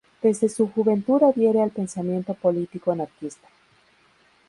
Desde 0.23 0.49
su 0.49 0.67
juventud 0.67 1.21
adhiere 1.21 1.61
al 1.61 1.69
pensamiento 1.69 2.33
político 2.33 2.91
anarquista. 2.91 3.47